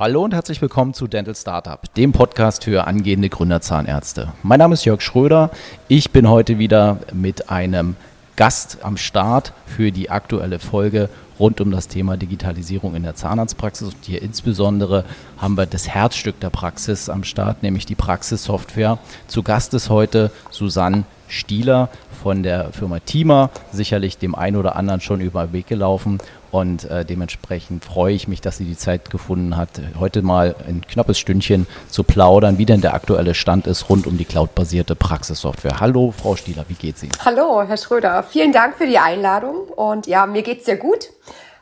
[0.00, 4.32] Hallo und herzlich willkommen zu Dental Startup, dem Podcast für angehende Gründerzahnärzte.
[4.42, 5.50] Mein Name ist Jörg Schröder.
[5.88, 7.96] Ich bin heute wieder mit einem
[8.34, 13.88] Gast am Start für die aktuelle Folge rund um das Thema Digitalisierung in der Zahnarztpraxis.
[13.88, 15.04] Und hier insbesondere
[15.36, 18.96] haben wir das Herzstück der Praxis am Start, nämlich die Praxissoftware.
[19.26, 21.90] Zu Gast ist heute Susanne Stieler
[22.22, 26.18] von der Firma Tima, sicherlich dem einen oder anderen schon über den Weg gelaufen.
[26.50, 30.82] Und äh, dementsprechend freue ich mich, dass sie die Zeit gefunden hat, heute mal ein
[30.86, 35.78] knappes Stündchen zu plaudern, wie denn der aktuelle Stand ist rund um die cloudbasierte Praxissoftware.
[35.78, 37.12] Hallo, Frau Stieler, wie geht's Ihnen?
[37.24, 38.24] Hallo, Herr Schröder.
[38.24, 39.68] Vielen Dank für die Einladung.
[39.76, 41.10] Und ja, mir geht's sehr gut.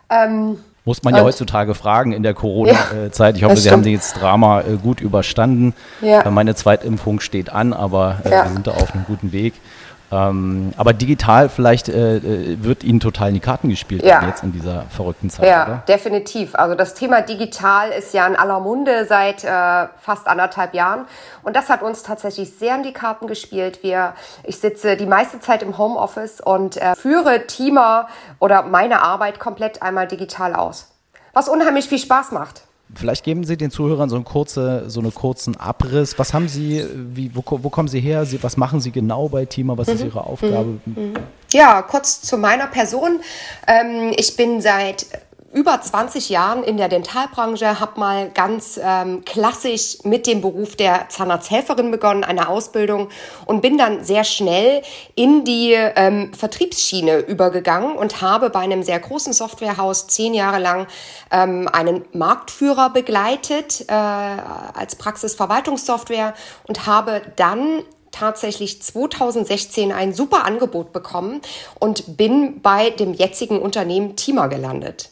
[0.09, 0.59] Ähm,
[0.89, 3.37] muss man ja heutzutage fragen in der Corona-Zeit.
[3.37, 5.75] ich hoffe, Sie haben das Drama äh, gut überstanden.
[6.01, 6.29] Ja.
[6.31, 8.45] Meine Zweitimpfung steht an, aber äh, ja.
[8.45, 9.53] wir sind da auf einem guten Weg.
[10.11, 14.25] Ähm, aber digital vielleicht äh, äh, wird Ihnen total in die Karten gespielt ja.
[14.27, 15.47] jetzt in dieser verrückten Zeit.
[15.47, 15.83] Ja, oder?
[15.87, 16.55] definitiv.
[16.55, 21.05] Also das Thema digital ist ja in aller Munde seit äh, fast anderthalb Jahren
[21.43, 23.83] und das hat uns tatsächlich sehr in die Karten gespielt.
[23.83, 29.39] Wir, ich sitze die meiste Zeit im Homeoffice und äh, führe Teamer oder meine Arbeit
[29.39, 30.91] komplett einmal digital aus,
[31.35, 32.63] was unheimlich viel Spaß macht.
[32.95, 36.19] Vielleicht geben Sie den Zuhörern so, einen, kurze, so einen kurzen Abriss.
[36.19, 38.27] Was haben Sie, wie, wo, wo kommen Sie her?
[38.43, 39.77] Was machen Sie genau bei Tima?
[39.77, 39.95] Was mhm.
[39.95, 40.81] ist Ihre Aufgabe?
[40.87, 41.15] Mhm.
[41.51, 43.21] Ja, kurz zu meiner Person.
[43.67, 45.07] Ähm, ich bin seit
[45.53, 51.09] über 20 Jahren in der Dentalbranche, habe mal ganz ähm, klassisch mit dem Beruf der
[51.09, 53.09] Zahnarzthelferin begonnen, eine Ausbildung
[53.47, 54.83] und bin dann sehr schnell
[55.15, 60.87] in die ähm, Vertriebsschiene übergegangen und habe bei einem sehr großen Softwarehaus zehn Jahre lang
[61.31, 66.35] ähm, einen Marktführer begleitet äh, als Praxisverwaltungssoftware
[66.67, 71.41] und habe dann tatsächlich 2016 ein super Angebot bekommen
[71.79, 75.11] und bin bei dem jetzigen Unternehmen Tima gelandet.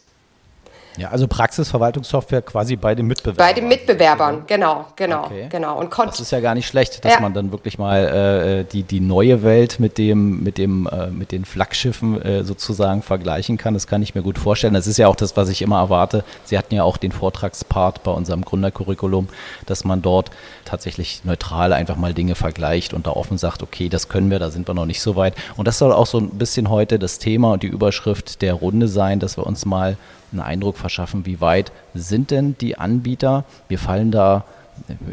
[0.96, 3.46] Ja, also Praxisverwaltungssoftware quasi bei den Mitbewerbern.
[3.46, 5.48] Bei den Mitbewerbern, genau, genau, okay.
[5.50, 5.78] genau.
[5.78, 7.20] Und das ist ja gar nicht schlecht, dass ja.
[7.20, 11.32] man dann wirklich mal äh, die, die neue Welt mit dem, mit dem, äh, mit
[11.32, 13.74] den Flaggschiffen äh, sozusagen vergleichen kann.
[13.74, 14.74] Das kann ich mir gut vorstellen.
[14.74, 16.24] Das ist ja auch das, was ich immer erwarte.
[16.44, 19.28] Sie hatten ja auch den Vortragspart bei unserem Gründercurriculum,
[19.66, 20.30] dass man dort
[20.64, 24.50] tatsächlich neutral einfach mal Dinge vergleicht und da offen sagt, okay, das können wir, da
[24.50, 25.34] sind wir noch nicht so weit.
[25.56, 28.88] Und das soll auch so ein bisschen heute das Thema und die Überschrift der Runde
[28.88, 29.96] sein, dass wir uns mal
[30.32, 33.44] einen Eindruck verschaffen, wie weit sind denn die Anbieter?
[33.68, 34.44] Wir fallen da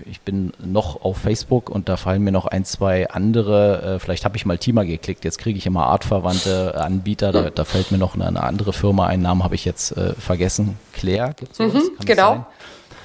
[0.06, 4.26] ich bin noch auf Facebook und da fallen mir noch ein, zwei andere, äh, vielleicht
[4.26, 7.98] habe ich mal Tima geklickt, jetzt kriege ich immer artverwandte Anbieter, da, da fällt mir
[7.98, 11.60] noch eine, eine, andere Firma, einen Namen habe ich jetzt äh, vergessen, Claire, gibt es
[11.60, 12.46] mhm, Genau.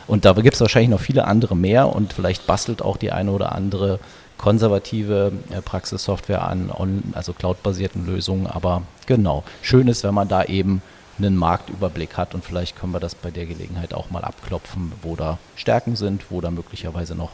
[0.08, 3.30] Und da gibt es wahrscheinlich noch viele andere mehr und vielleicht bastelt auch die eine
[3.30, 4.00] oder andere
[4.36, 6.70] konservative äh, Praxissoftware an,
[7.12, 10.82] also cloudbasierten Lösungen, aber genau, schön ist, wenn man da eben
[11.18, 15.16] einen Marktüberblick hat und vielleicht können wir das bei der Gelegenheit auch mal abklopfen, wo
[15.16, 17.30] da Stärken sind, wo da möglicherweise noch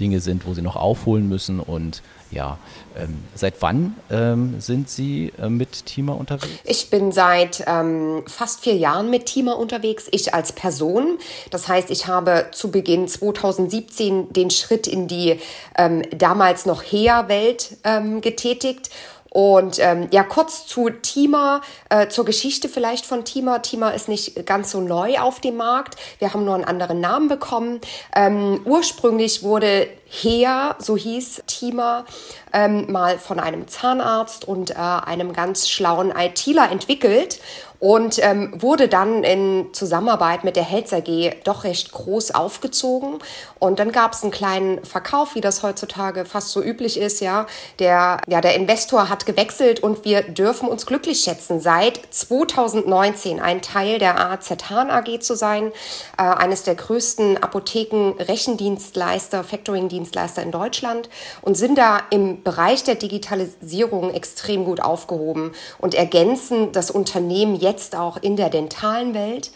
[0.00, 2.58] Dinge sind, wo sie noch aufholen müssen und ja,
[2.94, 6.60] ähm, seit wann ähm, sind Sie äh, mit Tima unterwegs?
[6.64, 11.18] Ich bin seit ähm, fast vier Jahren mit Tima unterwegs, ich als Person.
[11.50, 15.40] Das heißt, ich habe zu Beginn 2017 den Schritt in die
[15.76, 18.90] ähm, damals noch HEA-Welt ähm, getätigt
[19.30, 23.58] und ähm, ja, kurz zu Tima, äh, zur Geschichte vielleicht von Tima.
[23.58, 25.96] Tima ist nicht ganz so neu auf dem Markt.
[26.18, 27.80] Wir haben nur einen anderen Namen bekommen.
[28.16, 32.04] Ähm, ursprünglich wurde Hea, so hieß Tima,
[32.52, 37.40] ähm, mal von einem Zahnarzt und äh, einem ganz schlauen ITler entwickelt
[37.80, 43.18] und ähm, wurde dann in Zusammenarbeit mit der Helz AG doch recht groß aufgezogen.
[43.60, 47.20] Und dann gab es einen kleinen Verkauf, wie das heutzutage fast so üblich ist.
[47.20, 47.46] Ja,
[47.78, 53.62] der, ja, der Investor hat gewechselt und wir dürfen uns glücklich schätzen, seit 2019 ein
[53.62, 55.70] Teil der AZ Hahn AG zu sein,
[56.18, 61.08] äh, eines der größten Apotheken, Rechendienstleister, Factoring-Dienstleister in Deutschland
[61.42, 67.96] und sind da im Bereich der Digitalisierung extrem gut aufgehoben und ergänzen das Unternehmen jetzt
[67.96, 69.50] auch in der dentalen Welt.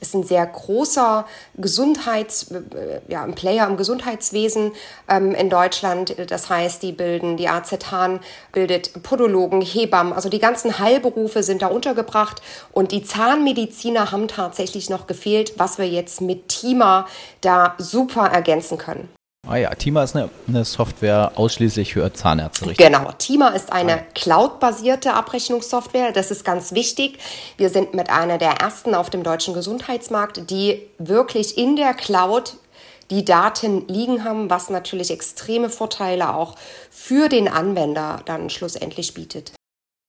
[0.00, 1.26] ist ein sehr großer
[1.56, 4.72] Gesundheits, äh, ja, ein Player im Gesundheitswesen
[5.08, 6.14] ähm, in Deutschland.
[6.30, 8.20] Das heißt, die bilden, die AZ Hahn
[8.52, 12.42] bildet Podologen, Hebammen, also die ganzen Heilberufe sind da untergebracht
[12.72, 17.06] und die Zahnmediziner haben tatsächlich noch gefehlt, was wir jetzt mit Tima
[17.40, 19.08] da super ergänzen können.
[19.48, 22.86] Ah ja, Tima ist eine, eine, Software ausschließlich für Zahnärzte, richtig?
[22.86, 26.12] Genau, Tima ist eine cloud-basierte Abrechnungssoftware.
[26.12, 27.18] Das ist ganz wichtig.
[27.56, 32.58] Wir sind mit einer der ersten auf dem deutschen Gesundheitsmarkt, die wirklich in der Cloud
[33.10, 36.54] die Daten liegen haben, was natürlich extreme Vorteile auch
[36.90, 39.52] für den Anwender dann schlussendlich bietet.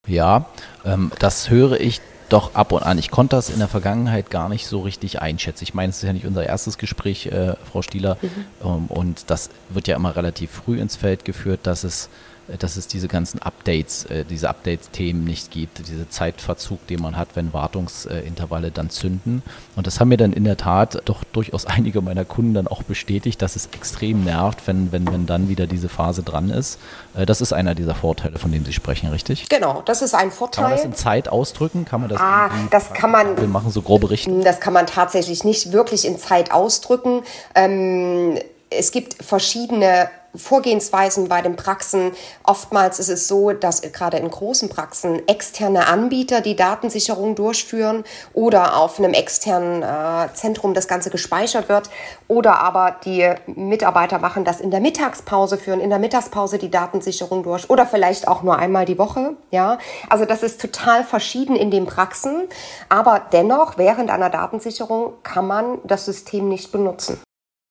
[0.05, 0.47] Ja,
[0.83, 2.97] ähm, das höre ich doch ab und an.
[2.97, 5.63] Ich konnte das in der Vergangenheit gar nicht so richtig einschätzen.
[5.63, 8.29] Ich meine, es ist ja nicht unser erstes Gespräch, äh, Frau Stieler, mhm.
[8.63, 12.09] ähm, und das wird ja immer relativ früh ins Feld geführt, dass es
[12.57, 17.29] dass es diese ganzen Updates, äh, diese Update-Themen nicht gibt, diese Zeitverzug, den man hat,
[17.35, 19.43] wenn Wartungsintervalle dann zünden.
[19.75, 22.83] Und das haben mir dann in der Tat doch durchaus einige meiner Kunden dann auch
[22.83, 26.79] bestätigt, dass es extrem nervt, wenn, wenn, wenn dann wieder diese Phase dran ist.
[27.15, 29.49] Äh, das ist einer dieser Vorteile, von denen Sie sprechen, richtig?
[29.49, 30.63] Genau, das ist ein Vorteil.
[30.63, 31.85] Kann man das in Zeit ausdrücken?
[31.85, 32.19] Kann man das?
[32.19, 33.37] Ah, das kann man.
[33.37, 34.43] Wir machen so grobe Richtungen.
[34.43, 37.21] Das kann man tatsächlich nicht wirklich in Zeit ausdrücken.
[37.55, 38.37] Ähm,
[38.69, 42.11] es gibt verschiedene Vorgehensweisen bei den Praxen.
[42.43, 48.03] Oftmals ist es so, dass gerade in großen Praxen externe Anbieter die Datensicherung durchführen
[48.33, 51.89] oder auf einem externen äh, Zentrum das Ganze gespeichert wird
[52.27, 57.43] oder aber die Mitarbeiter machen das in der Mittagspause, führen in der Mittagspause die Datensicherung
[57.43, 59.35] durch oder vielleicht auch nur einmal die Woche.
[59.51, 59.77] Ja,
[60.09, 62.47] also das ist total verschieden in den Praxen,
[62.87, 67.19] aber dennoch während einer Datensicherung kann man das System nicht benutzen.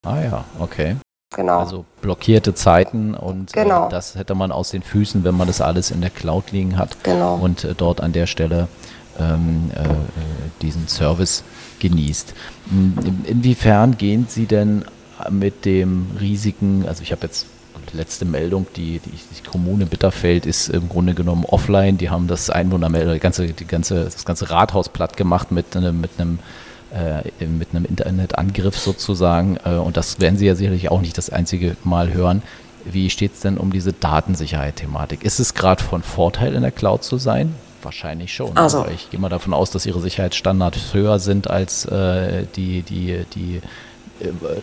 [0.05, 0.97] Ah ja, okay.
[1.35, 1.59] Genau.
[1.59, 3.87] Also blockierte Zeiten und äh, genau.
[3.87, 6.79] äh, das hätte man aus den Füßen, wenn man das alles in der Cloud liegen
[6.79, 7.37] hat genau.
[7.37, 8.69] und äh, dort an der Stelle
[9.19, 9.89] ähm, äh, äh
[10.63, 11.45] diesen Service
[11.81, 12.35] genießt.
[12.71, 14.85] In, inwiefern gehen Sie denn
[15.31, 17.47] mit dem riesigen, also ich habe jetzt
[17.93, 21.97] letzte Meldung, die, die, die, Kommune Bitterfeld ist im Grunde genommen offline.
[21.99, 26.11] Die haben das Einwohnermeldung, die ganze, die ganze, das ganze Rathaus platt gemacht mit, mit
[26.19, 26.39] einem
[26.93, 29.59] äh, mit einem Internetangriff sozusagen.
[29.65, 32.43] Äh, und das werden Sie ja sicherlich auch nicht das einzige Mal hören.
[32.85, 35.25] Wie steht es denn um diese Datensicherheit-Thematik?
[35.25, 37.55] Ist es gerade von Vorteil, in der Cloud zu sein?
[37.83, 38.57] Wahrscheinlich schon.
[38.57, 38.81] Also.
[38.81, 43.25] Aber ich gehe mal davon aus, dass Ihre Sicherheitsstandards höher sind als äh, die, die,
[43.35, 43.61] die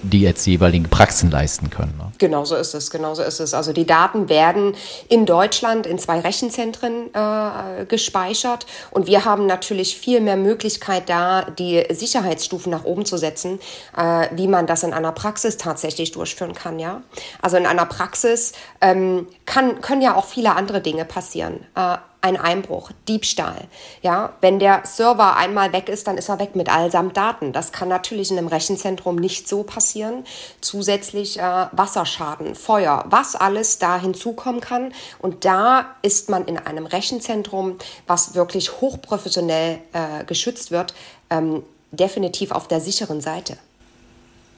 [0.01, 1.95] die jetzt jeweiligen Praxen leisten können.
[1.97, 2.11] Ne?
[2.17, 3.53] Genau so ist es, genau so ist es.
[3.53, 4.75] Also die Daten werden
[5.09, 11.43] in Deutschland in zwei Rechenzentren äh, gespeichert und wir haben natürlich viel mehr Möglichkeit da,
[11.43, 13.59] die Sicherheitsstufen nach oben zu setzen,
[13.97, 16.79] äh, wie man das in einer Praxis tatsächlich durchführen kann.
[16.79, 17.01] Ja,
[17.41, 21.65] also in einer Praxis ähm, kann, können ja auch viele andere Dinge passieren.
[21.75, 23.67] Äh, ein Einbruch, Diebstahl.
[24.01, 27.53] Ja, wenn der Server einmal weg ist, dann ist er weg mit allsamt Daten.
[27.53, 30.25] Das kann natürlich in einem Rechenzentrum nicht so passieren.
[30.59, 34.91] Zusätzlich äh, Wasserschaden, Feuer, was alles da hinzukommen kann.
[35.19, 37.77] Und da ist man in einem Rechenzentrum,
[38.07, 40.95] was wirklich hochprofessionell äh, geschützt wird,
[41.29, 41.61] ähm,
[41.91, 43.57] definitiv auf der sicheren Seite.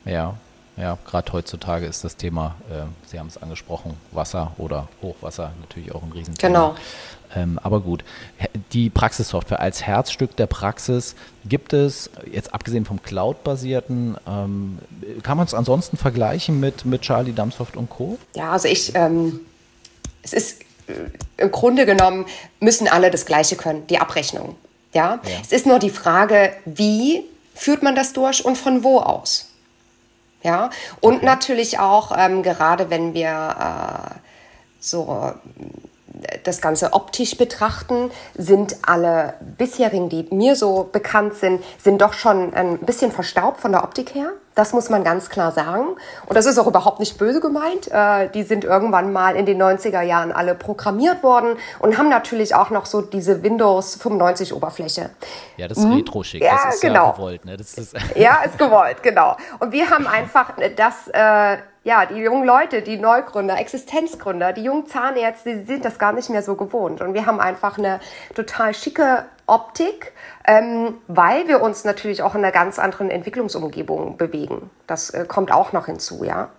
[0.05, 0.35] Ja,
[0.77, 5.93] ja, gerade heutzutage ist das Thema, äh, Sie haben es angesprochen, Wasser oder Hochwasser natürlich
[5.93, 6.47] auch ein Riesenthema.
[6.47, 6.75] Genau.
[7.35, 8.03] Ähm, aber gut,
[8.71, 11.15] die Praxissoftware als Herzstück der Praxis
[11.45, 14.77] gibt es, jetzt abgesehen vom Cloud-basierten, ähm,
[15.23, 18.17] kann man es ansonsten vergleichen mit, mit Charlie Dumbsoft und Co.?
[18.35, 19.41] Ja, also ich, ähm,
[20.21, 20.93] es ist äh,
[21.37, 22.25] im Grunde genommen,
[22.59, 24.55] müssen alle das Gleiche können, die Abrechnung.
[24.93, 25.19] Ja?
[25.23, 25.31] ja.
[25.41, 27.23] Es ist nur die Frage, wie
[27.55, 29.49] führt man das durch und von wo aus?
[30.43, 30.69] Ja,
[31.01, 31.25] und okay.
[31.25, 34.15] natürlich auch, ähm, gerade wenn wir äh,
[34.79, 35.33] so
[36.43, 42.53] das Ganze optisch betrachten, sind alle bisherigen, die mir so bekannt sind, sind doch schon
[42.53, 44.31] ein bisschen verstaubt von der Optik her.
[44.57, 45.89] Das muss man ganz klar sagen.
[46.25, 47.91] Und das ist auch überhaupt nicht böse gemeint.
[47.91, 52.55] Äh, die sind irgendwann mal in den 90er Jahren alle programmiert worden und haben natürlich
[52.55, 55.11] auch noch so diese Windows 95 Oberfläche.
[55.57, 55.93] Ja, das ist mhm.
[55.93, 56.41] retro-schick.
[56.41, 57.05] Ja, das ist genau.
[57.05, 57.45] ja gewollt.
[57.45, 57.55] Ne?
[57.55, 59.37] Das ist ja, ist gewollt, genau.
[59.59, 64.87] Und wir haben einfach das äh, ja, die jungen Leute, die Neugründer, Existenzgründer, die jungen
[64.87, 66.99] Zahnärzte, die sind das gar nicht mehr so gewohnt.
[66.99, 68.01] Und wir haben einfach eine
[68.35, 70.11] total schicke Optik,
[70.45, 74.69] ähm, weil wir uns natürlich auch in einer ganz anderen Entwicklungsumgebung bewegen.
[74.85, 76.49] Das äh, kommt auch noch hinzu, ja.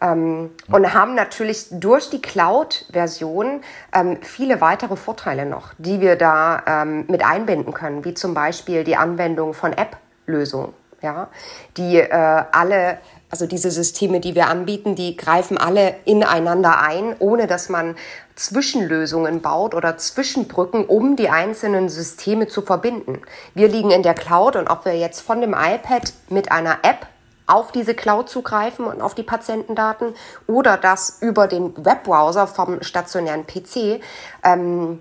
[0.00, 3.60] Ähm, und haben natürlich durch die Cloud-Version
[3.94, 8.82] ähm, viele weitere Vorteile noch, die wir da ähm, mit einbinden können, wie zum Beispiel
[8.82, 11.28] die Anwendung von App-Lösungen, ja,
[11.76, 12.98] die äh, alle
[13.30, 17.96] also diese Systeme, die wir anbieten, die greifen alle ineinander ein, ohne dass man
[18.36, 23.20] Zwischenlösungen baut oder Zwischenbrücken, um die einzelnen Systeme zu verbinden.
[23.54, 27.06] Wir liegen in der Cloud und ob wir jetzt von dem iPad mit einer App
[27.46, 30.14] auf diese Cloud zugreifen und auf die Patientendaten
[30.46, 34.00] oder das über den Webbrowser vom stationären PC,
[34.44, 35.00] ähm,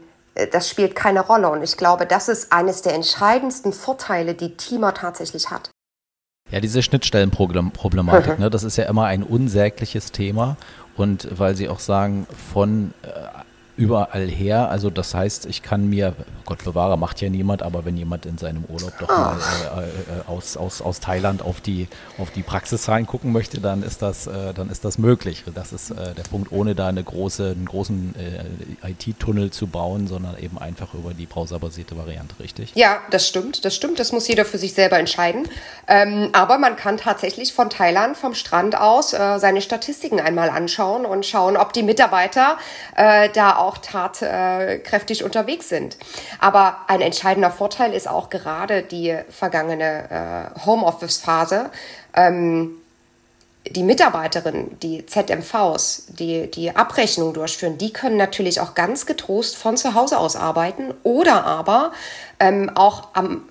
[0.51, 1.49] das spielt keine Rolle.
[1.49, 5.71] Und ich glaube, das ist eines der entscheidendsten Vorteile, die Teamer tatsächlich hat.
[6.51, 10.57] Ja, diese Schnittstellenproblematik, ne, das ist ja immer ein unsägliches Thema.
[10.95, 13.07] Und weil Sie auch sagen, von äh,
[13.77, 14.69] überall her.
[14.69, 16.15] Also das heißt, ich kann mir,
[16.45, 20.27] Gott bewahre, macht ja niemand, aber wenn jemand in seinem Urlaub doch mal äh, äh,
[20.27, 24.53] aus, aus, aus Thailand auf die, auf die Praxiszahlen gucken möchte, dann ist das, äh,
[24.55, 25.43] dann ist das möglich.
[25.53, 28.15] Das ist äh, der Punkt, ohne da eine große, einen großen
[28.83, 32.71] äh, IT-Tunnel zu bauen, sondern eben einfach über die browserbasierte Variante, richtig?
[32.73, 33.99] Ja, das stimmt, das stimmt.
[33.99, 35.47] Das muss jeder für sich selber entscheiden.
[35.87, 41.05] Ähm, aber man kann tatsächlich von Thailand, vom Strand aus, äh, seine Statistiken einmal anschauen
[41.05, 42.57] und schauen, ob die Mitarbeiter
[43.33, 45.97] da auch auch tatkräftig unterwegs sind.
[46.39, 51.69] Aber ein entscheidender Vorteil ist auch gerade die vergangene äh, Homeoffice-Phase.
[52.13, 52.81] Ähm,
[53.69, 59.77] die Mitarbeiterinnen, die ZMVs, die die Abrechnung durchführen, die können natürlich auch ganz getrost von
[59.77, 61.91] zu Hause aus arbeiten oder aber
[62.39, 63.43] ähm, auch am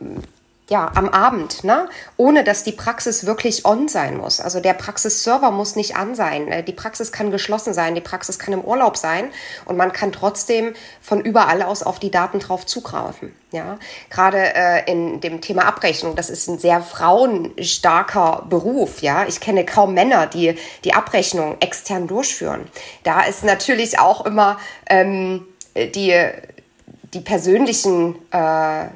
[0.68, 1.88] ja, am Abend, ne?
[2.16, 4.40] ohne dass die Praxis wirklich on sein muss.
[4.40, 6.48] Also der Praxisserver muss nicht an sein.
[6.48, 9.30] Äh, die Praxis kann geschlossen sein, die Praxis kann im Urlaub sein
[9.64, 13.32] und man kann trotzdem von überall aus auf die Daten drauf zugreifen.
[13.52, 13.78] Ja,
[14.10, 19.02] gerade äh, in dem Thema Abrechnung, das ist ein sehr frauenstarker Beruf.
[19.02, 22.66] Ja, ich kenne kaum Männer, die die Abrechnung extern durchführen.
[23.04, 24.58] Da ist natürlich auch immer
[24.90, 25.46] ähm,
[25.76, 26.28] die
[27.14, 28.88] die persönlichen äh,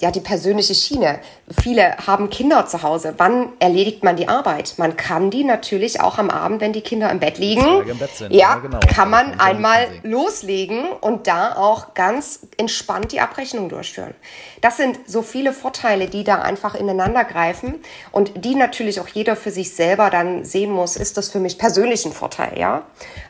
[0.00, 1.20] ja, die persönliche Schiene.
[1.62, 3.14] Viele haben Kinder zu Hause.
[3.16, 4.74] Wann erledigt man die Arbeit?
[4.76, 7.88] Man kann die natürlich auch am Abend, wenn die Kinder im Bett liegen.
[7.88, 8.80] Im Bett ja, ja genau.
[8.80, 14.14] kann man einmal loslegen und da auch ganz entspannt die Abrechnung durchführen.
[14.60, 17.76] Das sind so viele Vorteile, die da einfach ineinander greifen
[18.12, 21.58] und die natürlich auch jeder für sich selber dann sehen muss, ist das für mich
[21.58, 22.82] persönlich ein Vorteil, ja?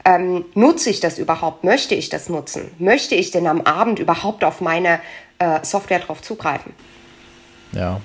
[0.04, 1.64] Ähm, nutze ich das überhaupt?
[1.64, 2.73] Möchte ich das nutzen?
[2.78, 5.00] Möchte ich denn am Abend überhaupt auf meine
[5.38, 6.72] äh, Software darauf zugreifen.
[7.72, 8.00] Ja.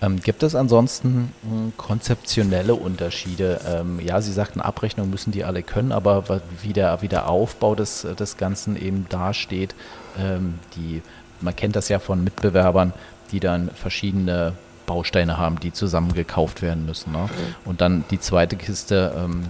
[0.00, 3.60] Ähm, gibt es ansonsten hm, konzeptionelle Unterschiede?
[3.66, 7.74] Ähm, ja, Sie sagten, Abrechnung müssen die alle können, aber wie der, wie der Aufbau
[7.74, 9.74] des, des Ganzen eben dasteht,
[10.18, 11.02] ähm, die,
[11.40, 12.92] man kennt das ja von Mitbewerbern,
[13.32, 14.52] die dann verschiedene
[14.86, 17.12] Bausteine haben, die zusammen gekauft werden müssen.
[17.12, 17.18] Ne?
[17.18, 17.28] Mhm.
[17.64, 19.42] Und dann die zweite Kiste, ähm,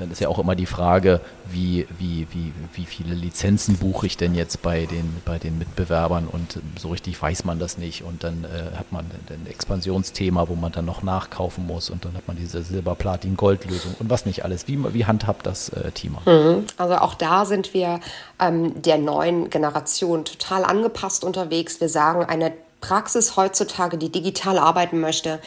[0.00, 4.16] dann ist ja auch immer die Frage, wie, wie, wie, wie viele Lizenzen buche ich
[4.16, 8.24] denn jetzt bei den, bei den Mitbewerbern und so richtig weiß man das nicht und
[8.24, 12.26] dann äh, hat man ein Expansionsthema, wo man dann noch nachkaufen muss und dann hat
[12.28, 14.68] man diese Silber, Platin, Gold-Lösung und was nicht alles.
[14.68, 16.22] Wie, wie handhabt das äh, Thema?
[16.26, 16.64] Mhm.
[16.76, 18.00] Also auch da sind wir
[18.40, 21.80] ähm, der neuen Generation total angepasst unterwegs.
[21.80, 25.40] Wir sagen, eine Praxis heutzutage, die digital arbeiten möchte,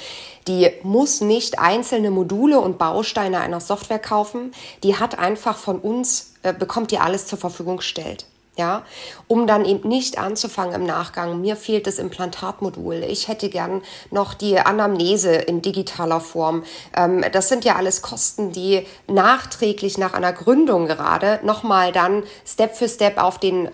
[0.47, 4.53] die muss nicht einzelne Module und Bausteine einer Software kaufen.
[4.83, 8.25] Die hat einfach von uns, äh, bekommt die alles zur Verfügung gestellt
[8.57, 8.83] ja,
[9.27, 13.81] um dann eben nicht anzufangen im Nachgang, mir fehlt das Implantatmodul, ich hätte gern
[14.11, 16.63] noch die Anamnese in digitaler Form.
[16.95, 22.75] Ähm, das sind ja alles Kosten, die nachträglich nach einer Gründung gerade nochmal dann Step
[22.75, 23.69] für Step auf den äh,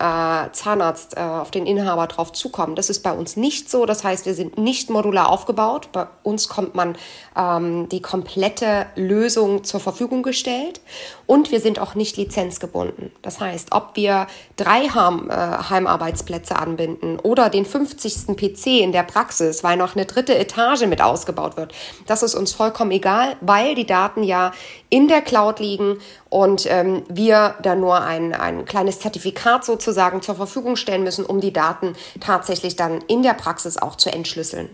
[0.52, 2.76] Zahnarzt, äh, auf den Inhaber drauf zukommen.
[2.76, 6.48] Das ist bei uns nicht so, das heißt, wir sind nicht modular aufgebaut, bei uns
[6.48, 6.96] kommt man
[7.36, 10.80] ähm, die komplette Lösung zur Verfügung gestellt
[11.26, 13.10] und wir sind auch nicht lizenzgebunden.
[13.22, 18.36] Das heißt, ob wir drei Heim, äh, Heimarbeitsplätze anbinden oder den 50.
[18.36, 21.72] PC in der Praxis, weil noch eine dritte Etage mit ausgebaut wird,
[22.06, 24.52] das ist uns vollkommen egal, weil die Daten ja
[24.90, 25.98] in der Cloud liegen
[26.28, 31.40] und ähm, wir da nur ein, ein kleines Zertifikat sozusagen zur Verfügung stellen müssen, um
[31.40, 34.68] die Daten tatsächlich dann in der Praxis auch zu entschlüsseln.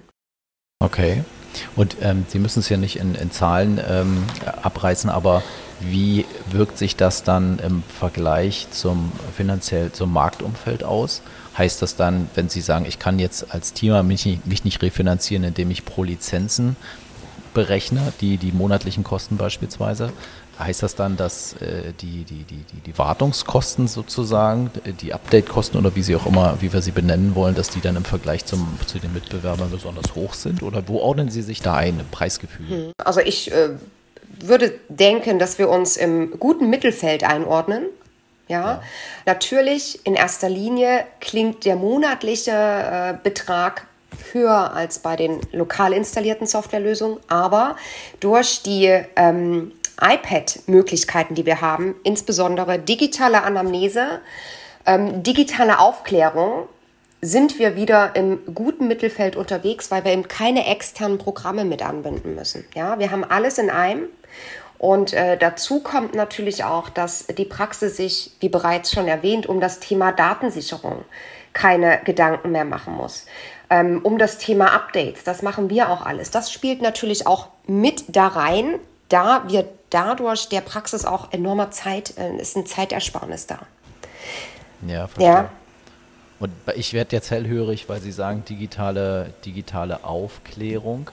[0.81, 1.25] Okay.
[1.77, 4.25] Und ähm, Sie müssen es ja nicht in, in Zahlen ähm,
[4.63, 5.43] abreißen, aber
[5.81, 11.23] wie wirkt sich das dann im Vergleich zum finanziell zum Marktumfeld aus?
[11.57, 15.45] Heißt das dann, wenn Sie sagen, ich kann jetzt als Team mich, mich nicht refinanzieren,
[15.45, 16.77] indem ich pro Lizenzen
[17.55, 20.13] berechne, die, die monatlichen Kosten beispielsweise,
[20.59, 25.95] heißt das dann, dass äh, die, die, die, die, die Wartungskosten sozusagen, die Update-Kosten oder
[25.97, 28.79] wie sie auch immer, wie wir sie benennen wollen, dass die dann im Vergleich zum,
[28.87, 30.63] zu den Mitbewerbern besonders hoch sind?
[30.63, 32.69] Oder wo ordnen Sie sich da ein im Preisgefühl?
[32.69, 32.93] Hm.
[32.99, 33.71] Also ich äh,
[34.41, 37.87] würde denken, dass wir uns im guten Mittelfeld einordnen.
[38.47, 38.83] Ja, ja.
[39.25, 43.87] natürlich in erster Linie klingt der monatliche äh, Betrag
[44.33, 47.77] höher als bei den lokal installierten Softwarelösungen, aber
[48.21, 54.21] durch die ähm, iPad-Möglichkeiten, die wir haben, insbesondere digitale Anamnese,
[54.87, 56.69] ähm, digitale Aufklärung,
[57.25, 62.35] sind wir wieder im guten Mittelfeld unterwegs, weil wir eben keine externen Programme mit anbinden
[62.35, 62.67] müssen.
[62.75, 64.09] Ja, wir haben alles in einem.
[64.79, 69.61] Und äh, dazu kommt natürlich auch, dass die Praxis sich, wie bereits schon erwähnt, um
[69.61, 71.05] das Thema Datensicherung
[71.53, 73.27] keine Gedanken mehr machen muss.
[73.71, 76.31] Ähm, um das Thema Updates, das machen wir auch alles.
[76.31, 78.79] Das spielt natürlich auch mit da rein,
[79.09, 83.61] da wir dadurch der Praxis auch enormer Zeit, äh, ist ein Zeitersparnis da.
[84.87, 85.27] Ja, verstehe.
[85.27, 85.51] Ja.
[86.41, 91.11] Und ich werde jetzt hellhörig, weil Sie sagen digitale, digitale Aufklärung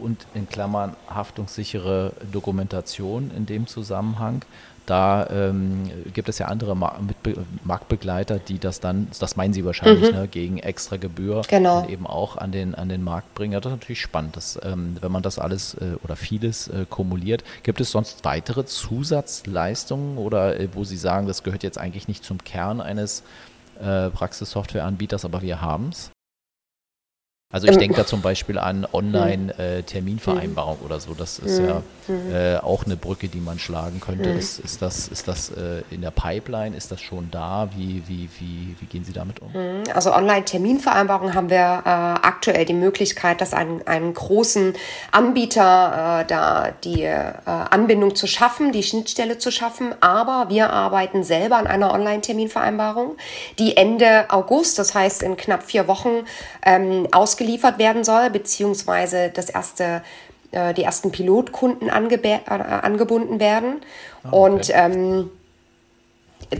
[0.00, 4.42] und in Klammern haftungssichere Dokumentation in dem Zusammenhang.
[4.88, 10.18] Da ähm, gibt es ja andere Marktbegleiter, die das dann, das meinen Sie wahrscheinlich, mhm.
[10.18, 11.86] ne, gegen extra Gebühr genau.
[11.86, 13.52] eben auch an den, an den Markt bringen.
[13.52, 16.86] Ja, das ist natürlich spannend, dass, ähm, wenn man das alles äh, oder vieles äh,
[16.88, 17.44] kumuliert.
[17.64, 22.24] Gibt es sonst weitere Zusatzleistungen oder äh, wo Sie sagen, das gehört jetzt eigentlich nicht
[22.24, 23.24] zum Kern eines
[23.82, 26.10] äh, Praxissoftwareanbieters, aber wir haben es?
[27.50, 31.14] Also ich denke da zum Beispiel an Online-Terminvereinbarung äh, oder so.
[31.14, 31.82] Das ist ja
[32.30, 34.28] äh, auch eine Brücke, die man schlagen könnte.
[34.28, 36.76] Ist, ist das, ist das äh, in der Pipeline?
[36.76, 37.70] Ist das schon da?
[37.74, 39.48] Wie, wie, wie, wie gehen Sie damit um?
[39.94, 44.74] Also Online-Terminvereinbarung haben wir äh, aktuell die Möglichkeit, dass einen, einen großen
[45.12, 49.94] Anbieter äh, da die äh, Anbindung zu schaffen, die Schnittstelle zu schaffen.
[50.02, 53.16] Aber wir arbeiten selber an einer Online-Terminvereinbarung,
[53.58, 56.26] die Ende August, das heißt in knapp vier Wochen,
[56.62, 60.02] ähm, aus ausgeliefert werden soll, beziehungsweise das erste,
[60.50, 63.80] äh, die ersten Pilotkunden äh, angebunden werden.
[64.24, 64.36] Oh, okay.
[64.36, 65.30] Und ähm,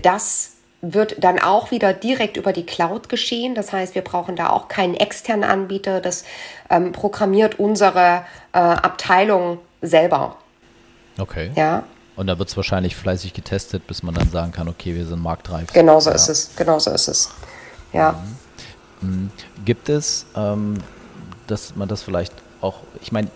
[0.03, 3.57] das wird dann auch wieder direkt über die Cloud geschehen.
[3.57, 6.01] Das heißt, wir brauchen da auch keinen externen Anbieter.
[6.01, 6.25] Das
[6.71, 10.37] ähm, programmiert unsere äh, Abteilung selber.
[11.19, 11.51] Okay.
[11.57, 11.83] Ja.
[12.15, 15.21] Und da wird es wahrscheinlich fleißig getestet, bis man dann sagen kann, okay, wir sind
[15.21, 15.73] marktreif.
[15.73, 16.17] Genau so ja.
[16.17, 16.51] ist es.
[16.57, 17.31] Genau so ist es.
[17.93, 18.13] Ja.
[18.13, 18.48] Mhm.
[19.01, 19.31] Mhm.
[19.65, 20.79] Gibt es, ähm,
[21.47, 23.29] dass man das vielleicht auch, ich meine,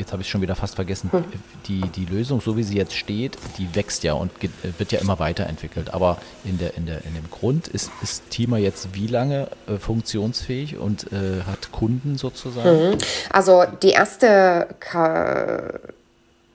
[0.00, 1.24] jetzt habe ich schon wieder fast vergessen, hm.
[1.66, 4.32] die, die Lösung, so wie sie jetzt steht, die wächst ja und
[4.78, 5.94] wird ja immer weiterentwickelt.
[5.94, 9.76] Aber in, der, in, der, in dem Grund ist, ist Thema jetzt wie lange äh,
[9.76, 12.90] funktionsfähig und äh, hat Kunden sozusagen?
[12.90, 12.98] Mhm.
[13.30, 15.78] Also die erste K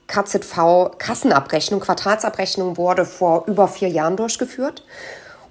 [0.08, 4.84] KZV Kassenabrechnung, Quartalsabrechnung wurde vor über vier Jahren durchgeführt.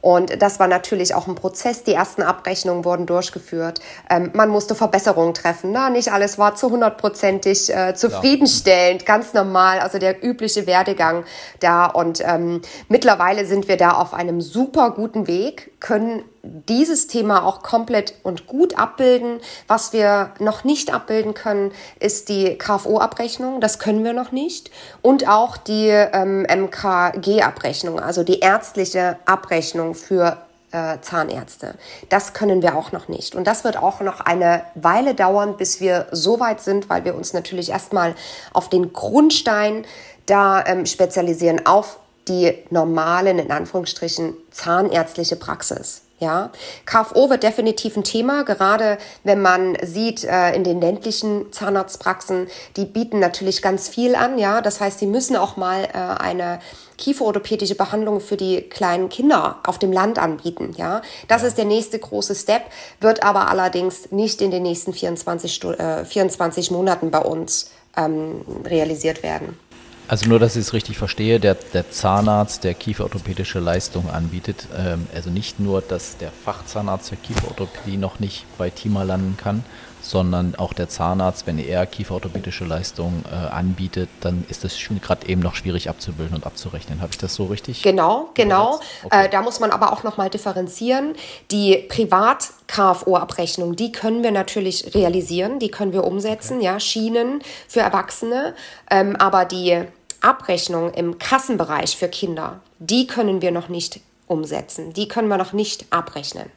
[0.06, 1.84] Und das war natürlich auch ein Prozess.
[1.84, 3.82] Die ersten Abrechnungen wurden durchgeführt.
[4.08, 5.72] Ähm, man musste Verbesserungen treffen.
[5.72, 9.08] Na, nicht alles war zu hundertprozentig äh, zufriedenstellend, ja.
[9.08, 9.80] ganz normal.
[9.80, 11.24] Also der übliche Werdegang
[11.60, 11.88] da.
[11.88, 16.22] Und ähm, mittlerweile sind wir da auf einem super guten Weg, können
[16.70, 19.40] dieses Thema auch komplett und gut abbilden.
[19.68, 23.62] Was wir noch nicht abbilden können, ist die KFO-Abrechnung.
[23.62, 24.72] Das können wir noch nicht.
[25.02, 30.38] Und auch die ähm, MKG-Abrechnung, also die ärztliche Abrechnung für
[30.72, 31.76] äh, Zahnärzte.
[32.10, 33.36] Das können wir auch noch nicht.
[33.36, 37.16] Und das wird auch noch eine Weile dauern, bis wir so weit sind, weil wir
[37.16, 38.16] uns natürlich erstmal
[38.54, 39.86] auf den Grundstein
[40.26, 46.05] da ähm, spezialisieren, auf die normalen, in Anführungsstrichen, zahnärztliche Praxis.
[46.26, 46.50] Ja,
[46.88, 52.86] KFO wird definitiv ein Thema, gerade wenn man sieht äh, in den ländlichen Zahnarztpraxen, die
[52.86, 54.40] bieten natürlich ganz viel an.
[54.40, 56.62] Ja, das heißt, die müssen auch mal äh, eine
[56.98, 60.74] kieferorthopädische Behandlung für die kleinen Kinder auf dem Land anbieten.
[60.78, 62.64] Ja, das ist der nächste große Step,
[63.00, 69.22] wird aber allerdings nicht in den nächsten 24, äh, 24 Monaten bei uns ähm, realisiert
[69.22, 69.60] werden.
[70.08, 75.08] Also nur, dass ich es richtig verstehe, der, der Zahnarzt, der kieferorthopädische Leistung anbietet, ähm,
[75.16, 79.64] also nicht nur, dass der Fachzahnarzt der Kieferorthopädie noch nicht bei TIMA landen kann,
[80.06, 85.42] sondern auch der Zahnarzt, wenn er kieferorthopädische Leistung äh, anbietet, dann ist das gerade eben
[85.42, 87.02] noch schwierig abzubilden und abzurechnen.
[87.02, 87.82] Habe ich das so richtig?
[87.82, 88.80] Genau, genau.
[89.04, 89.26] Okay.
[89.26, 91.16] Äh, da muss man aber auch nochmal differenzieren.
[91.50, 96.66] Die Privat-KFO-Abrechnung, die können wir natürlich realisieren, die können wir umsetzen, okay.
[96.66, 98.54] ja, Schienen für Erwachsene,
[98.92, 99.82] ähm, aber die
[100.22, 104.94] Abrechnung im Kassenbereich für Kinder, die können wir noch nicht umsetzen.
[104.94, 106.52] Die können wir noch nicht abrechnen.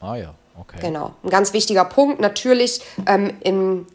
[0.00, 0.78] Ah ja, okay.
[0.80, 1.14] Genau.
[1.22, 3.86] Ein ganz wichtiger Punkt natürlich ähm, in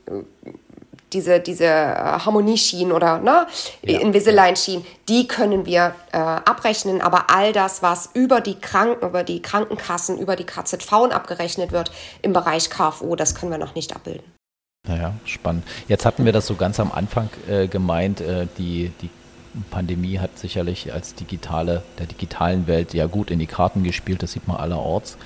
[1.14, 3.48] diese, diese äh, Harmonieschienen oder ne,
[3.84, 4.00] ja.
[4.00, 9.42] Invisalign-Schienen, die können wir äh, abrechnen, aber all das, was über die Kranken, über die
[9.42, 14.26] Krankenkassen, über die KZV abgerechnet wird im Bereich KFO, das können wir noch nicht abbilden.
[14.88, 15.64] Naja, spannend.
[15.88, 19.10] Jetzt hatten wir das so ganz am Anfang äh, gemeint, äh, die, die
[19.70, 24.34] Pandemie hat sicherlich als digitale, der digitalen Welt ja gut in die Karten gespielt, das
[24.34, 25.18] sieht man allerorts.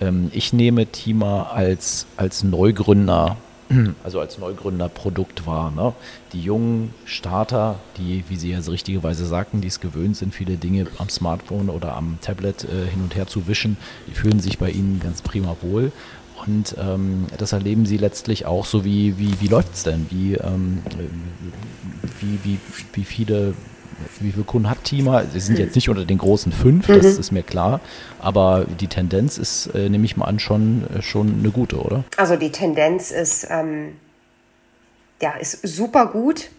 [0.00, 3.36] Ähm, ich nehme Tima als, als Neugründer,
[4.04, 5.70] also als Neugründerprodukt wahr.
[5.70, 5.92] Ne?
[6.32, 10.56] Die jungen Starter, die, wie Sie ja so richtigerweise sagten, die es gewöhnt sind, viele
[10.56, 14.58] Dinge am Smartphone oder am Tablet äh, hin und her zu wischen, die fühlen sich
[14.58, 15.92] bei Ihnen ganz prima wohl.
[16.46, 20.06] Und ähm, das erleben sie letztlich auch so, wie, wie, wie läuft es denn?
[20.10, 20.82] Wie, ähm,
[22.20, 22.58] wie, wie,
[22.92, 23.54] wie viele
[24.20, 25.24] wie viele Kunden hat Tima?
[25.24, 27.20] Sie sind jetzt nicht unter den großen fünf, das mhm.
[27.20, 27.80] ist mir klar.
[28.20, 32.04] Aber die Tendenz ist, äh, nehme ich mal an, schon, äh, schon eine gute, oder?
[32.16, 33.96] Also die Tendenz ist, ähm,
[35.20, 36.50] ja, ist super gut.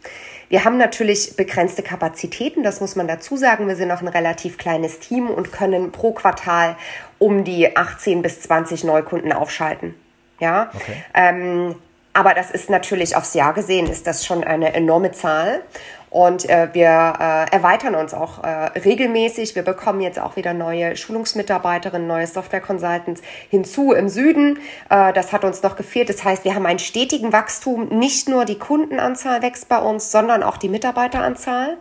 [0.49, 3.67] Wir haben natürlich begrenzte Kapazitäten, das muss man dazu sagen.
[3.67, 6.77] Wir sind noch ein relativ kleines Team und können pro Quartal
[7.19, 9.93] um die 18 bis 20 Neukunden aufschalten.
[10.39, 11.03] Ja, okay.
[11.13, 11.75] ähm,
[12.13, 15.61] aber das ist natürlich aufs Jahr gesehen, ist das schon eine enorme Zahl.
[16.09, 18.47] Und äh, wir äh, erweitern uns auch äh,
[18.79, 19.55] regelmäßig.
[19.55, 24.59] Wir bekommen jetzt auch wieder neue Schulungsmitarbeiterinnen, neue Software-Consultants hinzu im Süden.
[24.89, 26.09] Äh, das hat uns noch gefehlt.
[26.09, 27.89] Das heißt, wir haben einen stetigen Wachstum.
[27.89, 31.77] Nicht nur die Kundenanzahl wächst bei uns, sondern auch die Mitarbeiteranzahl.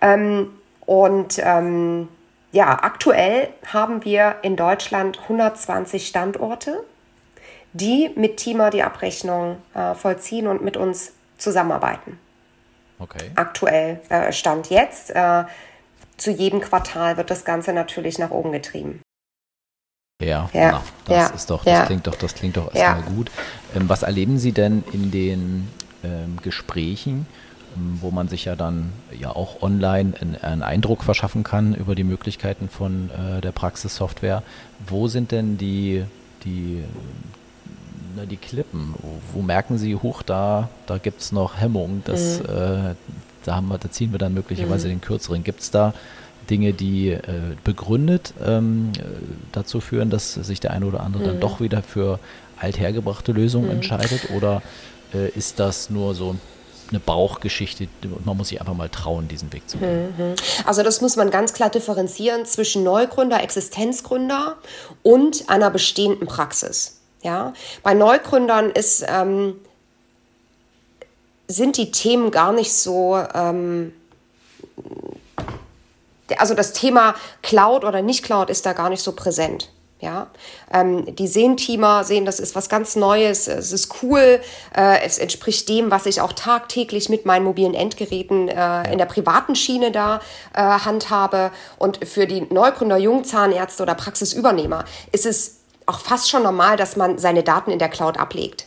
[0.00, 0.50] Ähm,
[0.86, 2.08] und ähm,
[2.52, 6.82] ja, aktuell haben wir in Deutschland 120 Standorte,
[7.74, 12.18] die mit Tima die Abrechnung äh, vollziehen und mit uns zusammenarbeiten.
[12.98, 13.30] Okay.
[13.34, 15.10] Aktuell äh, Stand jetzt.
[15.10, 15.44] Äh,
[16.16, 19.00] zu jedem Quartal wird das Ganze natürlich nach oben getrieben.
[20.20, 21.86] Ja, ja, na, das ja, ist doch, das ja.
[21.86, 23.30] klingt doch, das klingt doch erstmal gut.
[23.76, 25.68] Ähm, was erleben Sie denn in den
[26.02, 27.28] ähm, Gesprächen,
[27.76, 31.94] ähm, wo man sich ja dann ja auch online einen, einen Eindruck verschaffen kann über
[31.94, 34.42] die Möglichkeiten von äh, der Praxissoftware?
[34.84, 36.04] Wo sind denn die,
[36.44, 36.82] die
[38.16, 38.94] na, die Klippen?
[38.98, 42.44] Wo, wo, merken Sie, hoch, da, da gibt es noch Hemmung, dass, mhm.
[42.46, 42.94] äh,
[43.44, 44.92] da, haben wir, da ziehen wir dann möglicherweise mhm.
[44.92, 45.44] den kürzeren.
[45.44, 45.94] Gibt es da
[46.50, 47.22] Dinge, die äh,
[47.64, 48.92] begründet ähm,
[49.52, 51.26] dazu führen, dass sich der eine oder andere mhm.
[51.26, 52.18] dann doch wieder für
[52.60, 53.72] althergebrachte Lösungen mhm.
[53.76, 54.30] entscheidet?
[54.36, 54.62] Oder
[55.14, 56.36] äh, ist das nur so
[56.90, 60.14] eine Bauchgeschichte und man muss sich einfach mal trauen, diesen Weg zu gehen.
[60.16, 60.34] Mhm.
[60.64, 64.56] Also das muss man ganz klar differenzieren zwischen Neugründer, Existenzgründer
[65.02, 66.97] und einer bestehenden Praxis.
[67.22, 67.52] Ja,
[67.82, 69.60] bei Neugründern ist, ähm,
[71.48, 73.92] sind die Themen gar nicht so, ähm,
[76.36, 79.70] also das Thema Cloud oder nicht Cloud ist da gar nicht so präsent.
[80.00, 80.28] Ja,
[80.72, 84.40] ähm, die sehen Teamer, sehen, das ist was ganz Neues, es ist cool,
[84.76, 89.06] äh, es entspricht dem, was ich auch tagtäglich mit meinen mobilen Endgeräten äh, in der
[89.06, 90.20] privaten Schiene da
[90.54, 91.50] äh, handhabe.
[91.78, 95.57] Und für die Neugründer, Jungzahnärzte oder Praxisübernehmer ist es
[95.88, 98.66] auch fast schon normal, dass man seine Daten in der Cloud ablegt.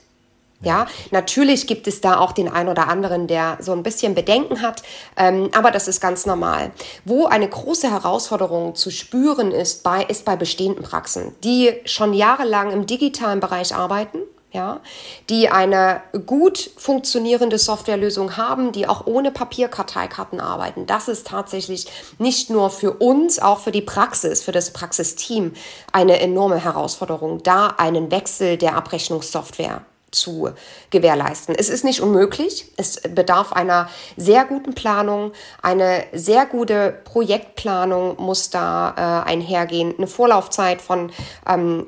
[0.63, 4.61] Ja, natürlich gibt es da auch den einen oder anderen, der so ein bisschen Bedenken
[4.61, 4.83] hat,
[5.17, 6.71] ähm, aber das ist ganz normal.
[7.03, 12.71] Wo eine große Herausforderung zu spüren ist, bei, ist bei bestehenden Praxen, die schon jahrelang
[12.71, 14.19] im digitalen Bereich arbeiten
[14.51, 14.81] ja,
[15.29, 20.85] die eine gut funktionierende Softwarelösung haben, die auch ohne Papierkarteikarten arbeiten.
[20.85, 21.87] Das ist tatsächlich
[22.17, 25.53] nicht nur für uns, auch für die Praxis, für das Praxisteam
[25.93, 30.49] eine enorme Herausforderung, da einen Wechsel der Abrechnungssoftware zu
[30.89, 31.55] gewährleisten.
[31.55, 32.65] Es ist nicht unmöglich.
[32.75, 35.31] Es bedarf einer sehr guten Planung.
[35.61, 39.93] Eine sehr gute Projektplanung muss da äh, einhergehen.
[39.97, 41.13] Eine Vorlaufzeit von
[41.47, 41.87] ähm,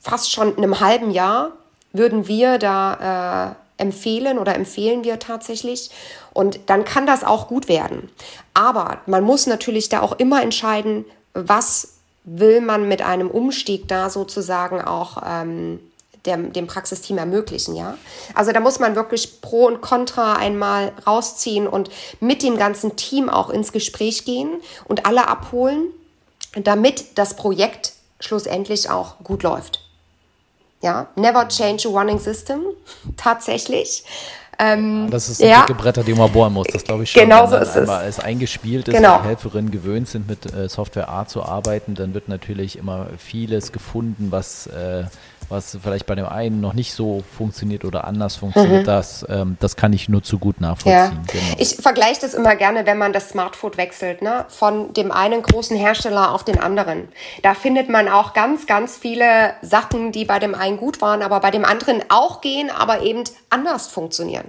[0.00, 1.52] fast schon einem halben Jahr
[1.96, 5.90] würden wir da äh, empfehlen oder empfehlen wir tatsächlich.
[6.32, 8.10] Und dann kann das auch gut werden.
[8.54, 11.04] Aber man muss natürlich da auch immer entscheiden,
[11.34, 15.78] was will man mit einem Umstieg da sozusagen auch ähm,
[16.26, 17.96] dem, dem Praxisteam ermöglichen, ja.
[18.34, 21.88] Also da muss man wirklich Pro und Contra einmal rausziehen und
[22.20, 25.84] mit dem ganzen Team auch ins Gespräch gehen und alle abholen,
[26.56, 29.85] damit das Projekt schlussendlich auch gut läuft.
[30.82, 32.60] Ja, never change a running system,
[33.16, 34.04] tatsächlich.
[34.58, 35.60] Ähm, das ist ja.
[35.66, 36.66] dicke Bretter, die man bohren muss.
[36.72, 37.22] Das glaube ich schon.
[37.22, 37.88] Genau so ist es.
[37.88, 39.18] Wenn es eingespielt ist, genau.
[39.18, 43.72] die Helferinnen gewöhnt sind, mit äh, Software A zu arbeiten, dann wird natürlich immer vieles
[43.72, 45.04] gefunden, was äh,
[45.48, 48.86] was vielleicht bei dem einen noch nicht so funktioniert oder anders funktioniert, mhm.
[48.86, 50.92] das, ähm, das kann ich nur zu gut nachvollziehen.
[50.92, 51.32] Ja.
[51.32, 51.56] Genau.
[51.58, 54.44] Ich vergleiche das immer gerne, wenn man das Smartphone wechselt, ne?
[54.48, 57.08] von dem einen großen Hersteller auf den anderen.
[57.42, 61.40] Da findet man auch ganz, ganz viele Sachen, die bei dem einen gut waren, aber
[61.40, 64.46] bei dem anderen auch gehen, aber eben anders funktionieren.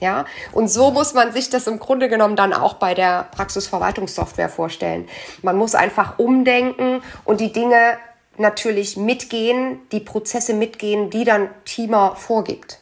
[0.00, 4.48] Ja, und so muss man sich das im Grunde genommen dann auch bei der Praxisverwaltungssoftware
[4.48, 5.06] vorstellen.
[5.42, 7.98] Man muss einfach umdenken und die Dinge
[8.40, 12.80] natürlich mitgehen, die Prozesse mitgehen, die dann Teamer vorgibt.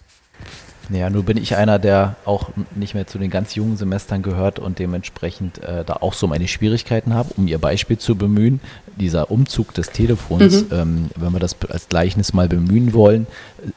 [0.91, 4.59] Ja, nur bin ich einer, der auch nicht mehr zu den ganz jungen Semestern gehört
[4.59, 8.61] und dementsprechend äh, da auch so meine Schwierigkeiten habe, um Ihr Beispiel zu bemühen.
[8.97, 10.69] Dieser Umzug des Telefons, mhm.
[10.73, 13.27] ähm, wenn wir das als Gleichnis mal bemühen wollen,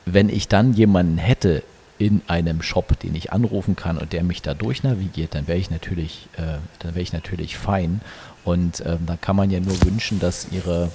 [0.06, 1.63] wenn ich dann jemanden hätte
[1.98, 5.70] in einem Shop, den ich anrufen kann und der mich da durchnavigiert, dann wäre ich
[5.70, 8.02] natürlich, äh, dann wäre ich natürlich fein.
[8.44, 10.90] Und ähm, da kann man ja nur wünschen, dass ihre,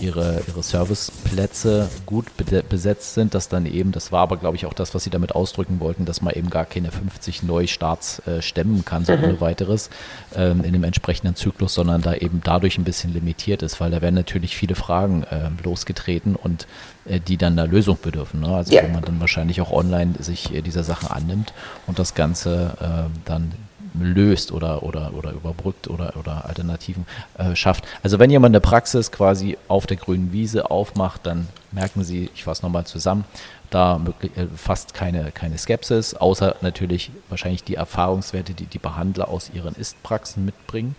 [0.00, 2.26] ihre, ihre Serviceplätze gut
[2.68, 5.34] besetzt sind, dass dann eben, das war aber glaube ich auch das, was sie damit
[5.34, 9.24] ausdrücken wollten, dass man eben gar keine 50 Neustarts äh, stemmen kann, so mhm.
[9.24, 9.90] ohne weiteres
[10.36, 14.00] ähm, in dem entsprechenden Zyklus, sondern da eben dadurch ein bisschen limitiert ist, weil da
[14.00, 16.68] werden natürlich viele Fragen äh, losgetreten und
[17.06, 18.40] äh, die dann einer Lösung bedürfen.
[18.40, 18.48] Ne?
[18.48, 18.84] Also ja.
[18.84, 21.52] wo man dann wahrscheinlich auch online sich äh, dieser Sachen annimmt
[21.86, 23.52] und das Ganze äh, dann
[23.94, 27.06] löst oder, oder, oder überbrückt oder, oder Alternativen
[27.38, 27.84] äh, schafft.
[28.02, 32.44] Also wenn jemand eine Praxis quasi auf der grünen Wiese aufmacht, dann merken Sie, ich
[32.44, 33.24] fasse nochmal zusammen,
[33.70, 39.28] da möglich, äh, fast keine, keine Skepsis, außer natürlich wahrscheinlich die Erfahrungswerte, die die Behandler
[39.28, 40.96] aus ihren Ist-Praxen mitbringen,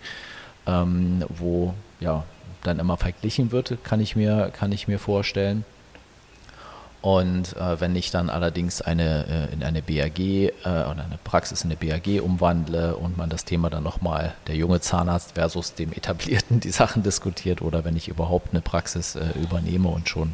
[0.66, 2.24] ähm, wo ja
[2.62, 5.64] dann immer verglichen wird, kann ich mir, kann ich mir vorstellen.
[7.06, 11.62] Und äh, wenn ich dann allerdings eine, äh, in eine BAG äh, oder eine Praxis
[11.62, 15.92] in eine BAG umwandle und man das Thema dann nochmal der junge Zahnarzt versus dem
[15.92, 20.32] etablierten die Sachen diskutiert oder wenn ich überhaupt eine Praxis äh, übernehme und schon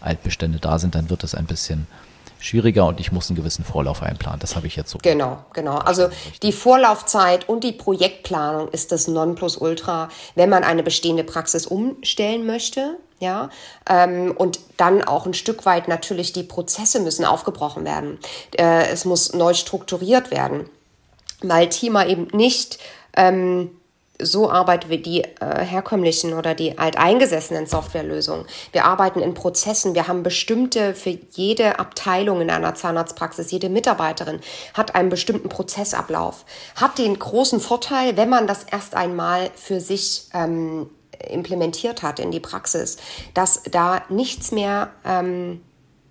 [0.00, 1.88] Altbestände da sind, dann wird es ein bisschen
[2.38, 4.38] schwieriger und ich muss einen gewissen Vorlauf einplanen.
[4.38, 4.98] Das habe ich jetzt so.
[5.02, 5.78] Genau, genau.
[5.78, 6.08] Also
[6.44, 12.96] die Vorlaufzeit und die Projektplanung ist das Nonplusultra, wenn man eine bestehende Praxis umstellen möchte.
[13.22, 13.50] Ja,
[13.88, 18.18] ähm, und dann auch ein Stück weit natürlich die Prozesse müssen aufgebrochen werden.
[18.58, 20.68] Äh, es muss neu strukturiert werden,
[21.40, 22.80] weil Thema eben nicht
[23.16, 23.70] ähm,
[24.18, 28.44] so arbeiten wie die äh, herkömmlichen oder die alteingesessenen Softwarelösungen.
[28.72, 29.94] Wir arbeiten in Prozessen.
[29.94, 34.40] Wir haben bestimmte für jede Abteilung in einer Zahnarztpraxis, jede Mitarbeiterin
[34.74, 36.44] hat einen bestimmten Prozessablauf.
[36.74, 40.90] Hat den großen Vorteil, wenn man das erst einmal für sich ähm,
[41.28, 42.96] implementiert hat in die Praxis,
[43.34, 45.60] dass da nichts mehr ähm,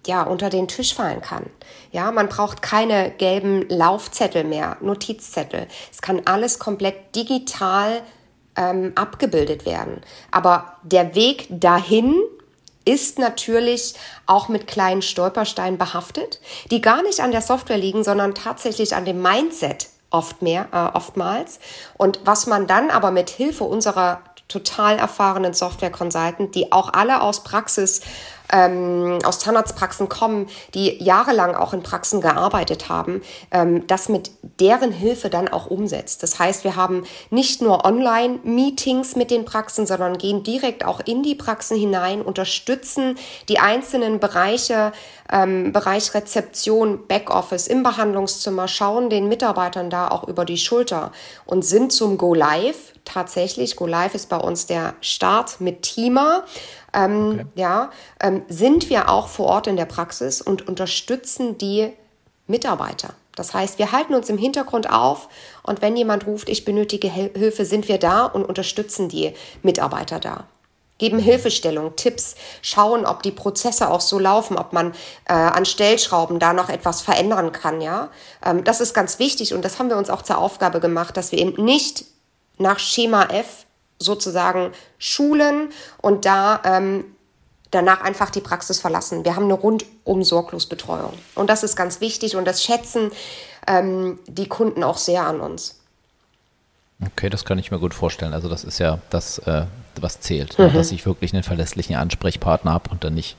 [0.08, 1.46] ja, unter den Tisch fallen kann.
[1.92, 5.68] Ja, man braucht keine gelben Laufzettel mehr, Notizzettel.
[5.92, 8.02] Es kann alles komplett digital
[8.56, 10.02] ähm, abgebildet werden.
[10.32, 12.16] Aber der Weg dahin
[12.84, 13.94] ist natürlich
[14.26, 16.40] auch mit kleinen Stolpersteinen behaftet,
[16.72, 20.98] die gar nicht an der Software liegen, sondern tatsächlich an dem Mindset oft mehr, äh,
[20.98, 21.60] oftmals.
[21.98, 24.22] Und was man dann aber mit Hilfe unserer
[24.52, 28.02] total erfahrenen Software-Consultant, die auch alle aus Praxis
[28.52, 34.92] ähm, aus Zahnarztpraxen kommen, die jahrelang auch in Praxen gearbeitet haben, ähm, das mit deren
[34.92, 36.24] Hilfe dann auch umsetzt.
[36.24, 41.24] Das heißt, wir haben nicht nur Online-Meetings mit den Praxen, sondern gehen direkt auch in
[41.24, 43.18] die Praxen hinein, unterstützen
[43.50, 44.92] die einzelnen Bereiche,
[45.32, 51.12] ähm, Bereich Rezeption, Backoffice im Behandlungszimmer, schauen den Mitarbeitern da auch über die Schulter
[51.46, 53.76] und sind zum Go Live tatsächlich.
[53.76, 56.44] Go Live ist bei uns der Start mit Teamer
[56.94, 57.46] ähm, okay.
[57.56, 61.92] ja, ähm, sind wir auch vor Ort in der Praxis und unterstützen die
[62.48, 63.14] Mitarbeiter.
[63.36, 65.30] Das heißt, wir halten uns im Hintergrund auf
[65.64, 70.46] und wenn jemand ruft, ich benötige Hilfe, sind wir da und unterstützen die Mitarbeiter da.
[70.98, 71.18] Geben.
[71.18, 74.92] Hilfestellung, Tipps, schauen, ob die Prozesse auch so laufen, ob man
[75.26, 77.82] äh, an Stellschrauben da noch etwas verändern kann.
[77.82, 78.10] Ja,
[78.46, 81.32] ähm, das ist ganz wichtig und das haben wir uns auch zur Aufgabe gemacht, dass
[81.32, 82.06] wir eben nicht
[82.60, 83.66] nach Schema F
[84.04, 85.70] sozusagen schulen
[86.02, 87.06] und da ähm,
[87.72, 89.24] danach einfach die Praxis verlassen.
[89.26, 91.14] Wir haben eine rundum sorglos Betreuung.
[91.36, 93.12] Und das ist ganz wichtig und das schätzen
[93.68, 95.80] ähm, die Kunden auch sehr an uns.
[97.04, 98.34] Okay, das kann ich mir gut vorstellen.
[98.34, 99.66] Also das ist ja das, äh,
[100.00, 100.74] was zählt, mhm.
[100.74, 103.38] dass ich wirklich einen verlässlichen Ansprechpartner habe und dann nicht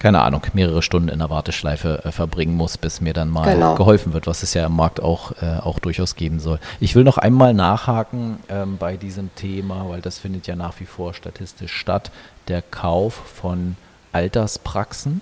[0.00, 3.74] keine Ahnung, mehrere Stunden in der Warteschleife äh, verbringen muss, bis mir dann mal genau.
[3.74, 6.58] geholfen wird, was es ja im Markt auch, äh, auch durchaus geben soll.
[6.80, 10.86] Ich will noch einmal nachhaken ähm, bei diesem Thema, weil das findet ja nach wie
[10.86, 12.10] vor statistisch statt,
[12.48, 13.76] der Kauf von
[14.12, 15.20] Alterspraxen,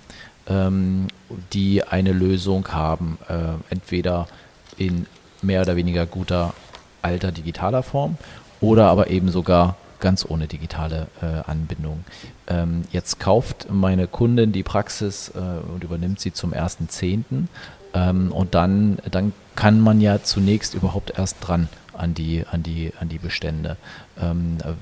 [0.48, 1.08] ähm,
[1.52, 3.34] die eine Lösung haben, äh,
[3.70, 4.28] entweder
[4.76, 5.06] in
[5.42, 6.54] mehr oder weniger guter
[7.02, 8.16] alter digitaler Form
[8.60, 12.04] oder aber eben sogar ganz ohne digitale äh, Anbindung.
[12.46, 17.46] Ähm, jetzt kauft meine Kundin die Praxis äh, und übernimmt sie zum 1.10.
[17.94, 22.92] Ähm, und dann, dann kann man ja zunächst überhaupt erst dran an die, an die,
[23.00, 23.76] an die Bestände.
[24.20, 24.72] Ähm, äh,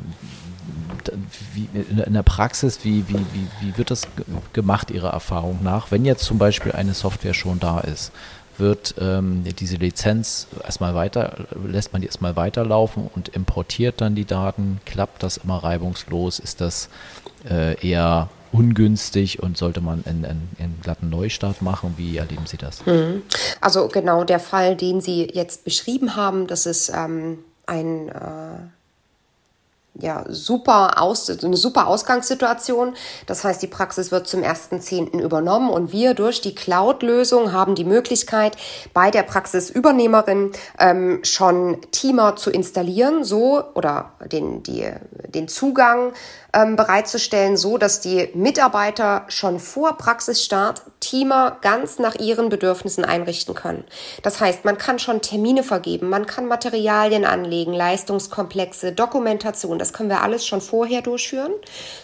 [1.54, 4.08] wie, in der Praxis, wie, wie, wie, wie wird das
[4.52, 8.12] gemacht, Ihrer Erfahrung nach, wenn jetzt zum Beispiel eine Software schon da ist?
[8.58, 14.24] Wird ähm, diese Lizenz erstmal weiter, lässt man die erstmal weiterlaufen und importiert dann die
[14.24, 14.80] Daten.
[14.84, 16.38] Klappt das immer reibungslos?
[16.38, 16.88] Ist das
[17.48, 21.94] äh, eher ungünstig und sollte man einen, einen, einen, glatten Neustart machen?
[21.96, 22.84] Wie erleben Sie das?
[22.86, 23.22] Mhm.
[23.60, 28.75] Also genau der Fall, den Sie jetzt beschrieben haben, das ist ähm, ein äh
[30.00, 32.94] ja, super aus, eine super Ausgangssituation.
[33.26, 35.20] Das heißt, die Praxis wird zum 1.10.
[35.20, 38.56] übernommen und wir durch die Cloud-Lösung haben die Möglichkeit,
[38.92, 44.90] bei der Praxisübernehmerin ähm, schon Teamer zu installieren, so oder den, die,
[45.28, 46.12] den Zugang
[46.56, 53.54] ähm, bereitzustellen, so dass die Mitarbeiter schon vor Praxisstart Teamer ganz nach ihren Bedürfnissen einrichten
[53.54, 53.84] können.
[54.22, 59.78] Das heißt, man kann schon Termine vergeben, man kann Materialien anlegen, Leistungskomplexe, Dokumentation.
[59.86, 61.52] Das können wir alles schon vorher durchführen,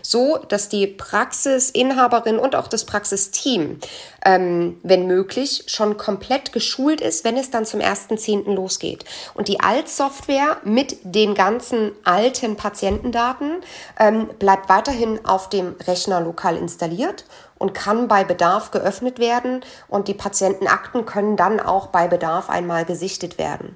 [0.03, 3.81] so dass die Praxisinhaberin und auch das Praxisteam,
[4.25, 8.55] ähm, wenn möglich, schon komplett geschult ist, wenn es dann zum 1.10.
[8.55, 9.05] losgeht.
[9.35, 13.65] Und die Altsoftware mit den ganzen alten Patientendaten
[13.99, 17.25] ähm, bleibt weiterhin auf dem Rechner lokal installiert
[17.59, 22.85] und kann bei Bedarf geöffnet werden und die Patientenakten können dann auch bei Bedarf einmal
[22.85, 23.75] gesichtet werden.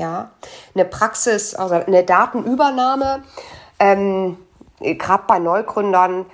[0.00, 0.30] Ja,
[0.74, 3.22] eine Praxis, also eine Datenübernahme,
[3.78, 4.38] ähm,
[4.80, 6.24] gerade bei Neugründern,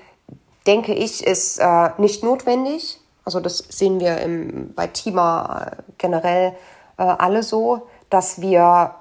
[0.69, 3.01] denke ich, ist äh, nicht notwendig.
[3.25, 6.53] Also das sehen wir im, bei Tima äh, generell
[6.97, 8.95] äh, alle so, dass wir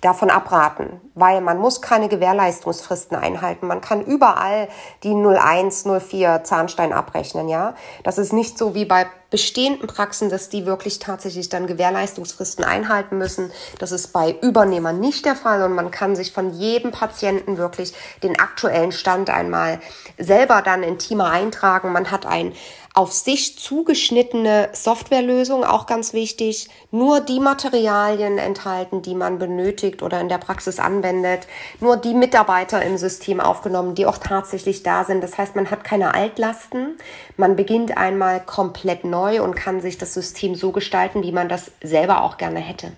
[0.00, 3.66] davon abraten, weil man muss keine Gewährleistungsfristen einhalten.
[3.66, 4.68] Man kann überall
[5.02, 7.74] die 01, 04 Zahnstein abrechnen, ja.
[8.02, 13.18] Das ist nicht so wie bei bestehenden Praxen, dass die wirklich tatsächlich dann Gewährleistungsfristen einhalten
[13.18, 13.52] müssen.
[13.78, 17.92] Das ist bei Übernehmern nicht der Fall und man kann sich von jedem Patienten wirklich
[18.22, 19.80] den aktuellen Stand einmal
[20.16, 21.92] selber dann in Teamer eintragen.
[21.92, 22.54] Man hat ein
[22.98, 30.20] auf sich zugeschnittene Softwarelösung, auch ganz wichtig, nur die Materialien enthalten, die man benötigt oder
[30.20, 31.46] in der Praxis anwendet,
[31.78, 35.22] nur die Mitarbeiter im System aufgenommen, die auch tatsächlich da sind.
[35.22, 36.96] Das heißt, man hat keine Altlasten,
[37.36, 41.70] man beginnt einmal komplett neu und kann sich das System so gestalten, wie man das
[41.80, 42.90] selber auch gerne hätte.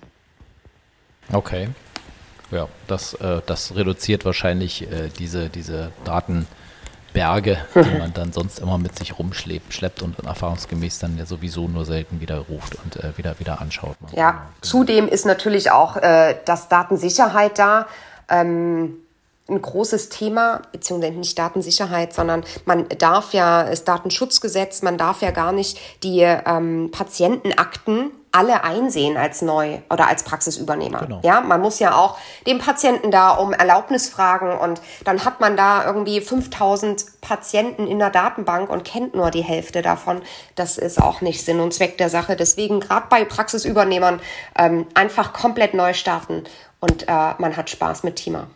[1.30, 1.68] Okay.
[2.50, 6.46] Ja, das, äh, das reduziert wahrscheinlich äh, diese, diese Daten.
[7.12, 11.68] Berge, die man dann sonst immer mit sich rumschleppt schleppt und erfahrungsgemäß dann ja sowieso
[11.68, 13.96] nur selten wieder ruft und äh, wieder, wieder anschaut.
[14.12, 14.42] Ja, genau.
[14.60, 17.86] zudem ist natürlich auch äh, das Datensicherheit da.
[18.28, 18.96] Ähm,
[19.48, 25.32] ein großes Thema, beziehungsweise nicht Datensicherheit, sondern man darf ja, das Datenschutzgesetz, man darf ja
[25.32, 31.00] gar nicht die ähm, Patientenakten alle einsehen als neu oder als Praxisübernehmer.
[31.00, 31.20] Genau.
[31.24, 32.16] Ja, man muss ja auch
[32.46, 37.98] den Patienten da um Erlaubnis fragen und dann hat man da irgendwie 5000 Patienten in
[37.98, 40.22] der Datenbank und kennt nur die Hälfte davon.
[40.54, 42.36] Das ist auch nicht Sinn und Zweck der Sache.
[42.36, 44.20] Deswegen gerade bei Praxisübernehmern
[44.56, 46.44] ähm, einfach komplett neu starten
[46.78, 48.46] und äh, man hat Spaß mit Teamer.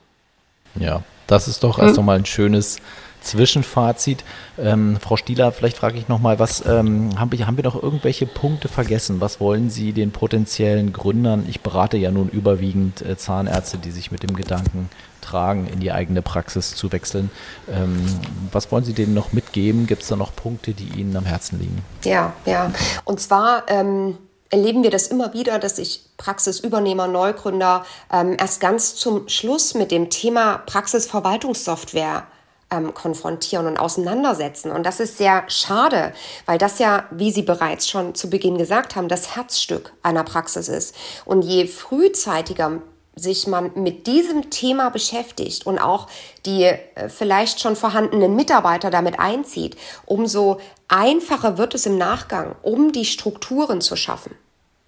[0.76, 2.08] Ja, das ist doch erst hm.
[2.08, 2.78] ein schönes
[3.24, 4.24] Zwischenfazit.
[4.58, 8.26] Ähm, Frau Stieler, vielleicht frage ich nochmal, was ähm, haben, wir, haben wir noch irgendwelche
[8.26, 9.20] Punkte vergessen?
[9.20, 11.46] Was wollen Sie den potenziellen Gründern?
[11.48, 14.88] Ich berate ja nun überwiegend äh, Zahnärzte, die sich mit dem Gedanken
[15.20, 17.30] tragen, in die eigene Praxis zu wechseln.
[17.72, 18.04] Ähm,
[18.52, 19.86] was wollen Sie denen noch mitgeben?
[19.86, 21.82] Gibt es da noch Punkte, die Ihnen am Herzen liegen?
[22.04, 22.70] Ja, ja.
[23.04, 24.18] Und zwar ähm,
[24.50, 29.90] erleben wir das immer wieder, dass sich Praxisübernehmer, Neugründer ähm, erst ganz zum Schluss mit
[29.90, 32.24] dem Thema Praxisverwaltungssoftware
[32.70, 34.70] ähm, konfrontieren und auseinandersetzen.
[34.70, 36.12] Und das ist sehr schade,
[36.46, 40.68] weil das ja, wie Sie bereits schon zu Beginn gesagt haben, das Herzstück einer Praxis
[40.68, 40.94] ist.
[41.24, 42.80] Und je frühzeitiger
[43.16, 46.08] sich man mit diesem Thema beschäftigt und auch
[46.46, 52.92] die äh, vielleicht schon vorhandenen Mitarbeiter damit einzieht, umso einfacher wird es im Nachgang, um
[52.92, 54.34] die Strukturen zu schaffen.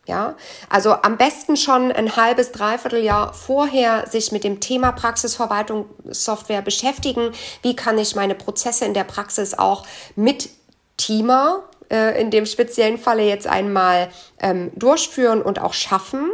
[0.06, 0.36] Ja,
[0.68, 6.62] also am besten schon ein halbes, dreiviertel Jahr vorher sich mit dem Thema Praxisverwaltung Software
[6.62, 7.32] beschäftigen.
[7.62, 10.48] Wie kann ich meine Prozesse in der Praxis auch mit
[10.96, 16.30] Teamer äh, in dem speziellen Falle jetzt einmal ähm, durchführen und auch schaffen?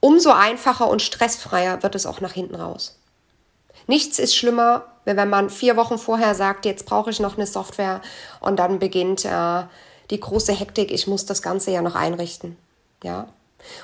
[0.00, 2.98] Umso einfacher und stressfreier wird es auch nach hinten raus.
[3.86, 8.00] Nichts ist schlimmer, wenn man vier Wochen vorher sagt, jetzt brauche ich noch eine Software
[8.40, 9.64] und dann beginnt äh,
[10.10, 12.56] die große Hektik, ich muss das Ganze ja noch einrichten.
[13.04, 13.28] Ja.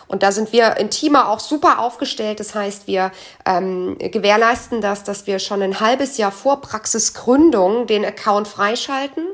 [0.09, 2.41] Und da sind wir in Teamer auch super aufgestellt.
[2.41, 3.13] Das heißt, wir
[3.47, 9.25] ähm, gewährleisten das, dass wir schon ein halbes Jahr vor Praxisgründung den Account freischalten,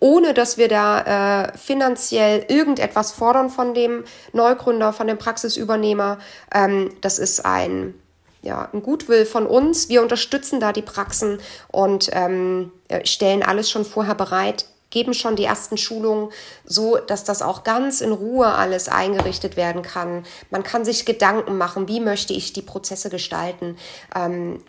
[0.00, 6.18] ohne dass wir da äh, finanziell irgendetwas fordern von dem Neugründer, von dem Praxisübernehmer.
[6.54, 7.94] Ähm, das ist ein
[8.42, 9.88] ja, ein Gutwill von uns.
[9.88, 11.38] Wir unterstützen da die Praxen
[11.72, 12.72] und ähm,
[13.04, 16.30] stellen alles schon vorher bereit, geben schon die ersten Schulungen,
[16.64, 20.24] so dass das auch ganz in Ruhe alles eingerichtet werden kann.
[20.50, 23.76] Man kann sich Gedanken machen, wie möchte ich die Prozesse gestalten.
[24.14, 24.60] Ähm,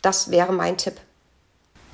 [0.00, 0.94] das wäre mein Tipp.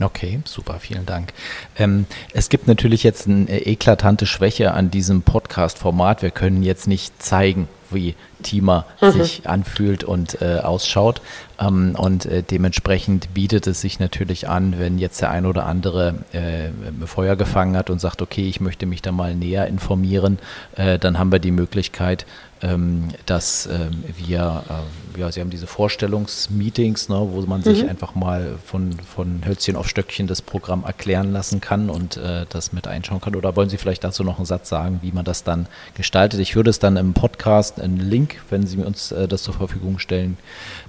[0.01, 1.33] Okay, super, vielen Dank.
[1.77, 6.23] Ähm, es gibt natürlich jetzt eine eklatante Schwäche an diesem Podcast-Format.
[6.23, 9.13] Wir können jetzt nicht zeigen, wie Teamer mhm.
[9.13, 11.21] sich anfühlt und äh, ausschaut.
[11.61, 16.15] Ähm, und äh, dementsprechend bietet es sich natürlich an, wenn jetzt der ein oder andere
[16.33, 16.71] äh,
[17.07, 20.39] Feuer gefangen hat und sagt, okay, ich möchte mich da mal näher informieren,
[20.77, 22.27] äh, dann haben wir die Möglichkeit,
[22.61, 27.91] ähm, dass ähm, wir, äh, ja, Sie haben diese Vorstellungsmeetings, ne, wo man sich mhm.
[27.91, 32.73] einfach mal von, von Hölzchen auf Stöckchen das Programm erklären lassen kann und äh, das
[32.73, 33.37] mit einschauen kann.
[33.37, 36.41] Oder wollen Sie vielleicht dazu noch einen Satz sagen, wie man das dann gestaltet?
[36.41, 39.99] Ich würde es dann im Podcast, einen Link, wenn Sie uns äh, das zur Verfügung
[39.99, 40.37] stellen,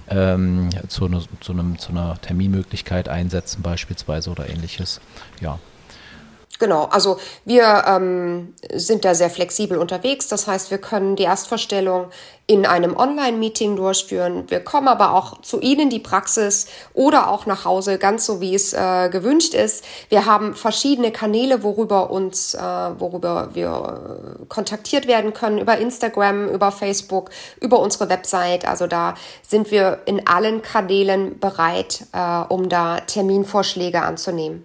[0.08, 5.00] ähm, zu, ne, zu, einem, zu einer Terminmöglichkeit einsetzen beispielsweise oder ähnliches.
[5.40, 5.58] Ja,
[6.60, 10.28] Genau, also wir ähm, sind da sehr flexibel unterwegs.
[10.28, 12.10] Das heißt, wir können die Erstvorstellung
[12.46, 14.44] in einem Online-Meeting durchführen.
[14.48, 18.54] Wir kommen aber auch zu Ihnen die Praxis oder auch nach Hause, ganz so wie
[18.54, 19.84] es äh, gewünscht ist.
[20.10, 26.48] Wir haben verschiedene Kanäle, worüber uns, äh, worüber wir äh, kontaktiert werden können, über Instagram,
[26.48, 28.68] über Facebook, über unsere Website.
[28.68, 29.14] Also da
[29.48, 34.62] sind wir in allen Kanälen bereit, äh, um da Terminvorschläge anzunehmen.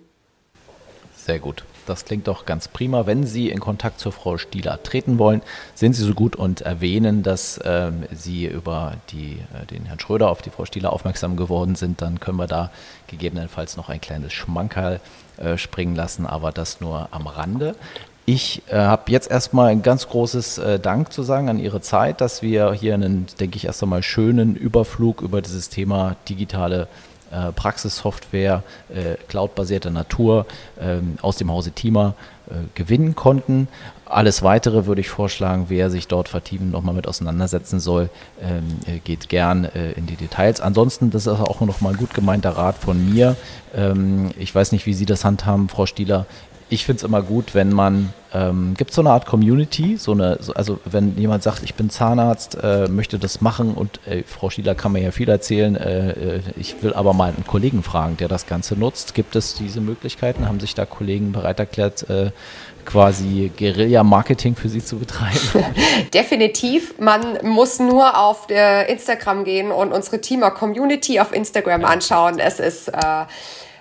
[1.16, 1.64] Sehr gut.
[1.86, 3.06] Das klingt doch ganz prima.
[3.06, 5.42] Wenn Sie in Kontakt zur Frau Stieler treten wollen,
[5.74, 10.30] sind Sie so gut und erwähnen, dass ähm, Sie über die, äh, den Herrn Schröder
[10.30, 12.02] auf die Frau Stieler aufmerksam geworden sind.
[12.02, 12.72] Dann können wir da
[13.08, 15.00] gegebenenfalls noch ein kleines Schmankerl
[15.38, 17.76] äh, springen lassen, aber das nur am Rande.
[18.28, 22.22] Ich äh, habe jetzt erstmal ein ganz großes äh, Dank zu sagen an Ihre Zeit,
[22.22, 26.88] dass wir hier einen, denke ich, erst einmal schönen Überflug über dieses Thema digitale
[27.36, 30.46] äh, Praxissoftware äh, cloudbasierter Natur
[30.80, 32.14] ähm, aus dem Hause Tima
[32.48, 33.68] äh, gewinnen konnten.
[34.06, 38.10] Alles weitere würde ich vorschlagen, wer sich dort vertiefen nochmal mit auseinandersetzen soll,
[38.42, 40.62] ähm, äh, geht gern äh, in die Details.
[40.62, 43.36] Ansonsten, das ist auch nochmal ein gut gemeinter Rat von mir.
[43.76, 46.28] Ähm, ich weiß nicht, wie Sie das handhaben, Frau Stieler
[46.68, 50.38] ich finde es immer gut, wenn man, ähm, gibt so eine Art Community, so eine,
[50.42, 54.50] so, also wenn jemand sagt, ich bin Zahnarzt, äh, möchte das machen und äh, Frau
[54.50, 58.18] Schieler kann mir ja viel erzählen, äh, äh, ich will aber mal einen Kollegen fragen,
[58.18, 59.14] der das Ganze nutzt.
[59.14, 60.48] Gibt es diese Möglichkeiten?
[60.48, 62.32] Haben sich da Kollegen bereit erklärt, äh,
[62.84, 65.66] quasi Guerilla-Marketing für sie zu betreiben?
[66.14, 66.98] Definitiv.
[67.00, 72.38] Man muss nur auf Instagram gehen und unsere Teamer-Community auf Instagram anschauen.
[72.38, 72.92] Es ist